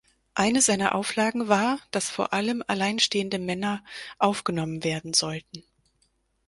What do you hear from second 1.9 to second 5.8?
dass vor allem alleinstehende Männer aufgenommen werden sollten.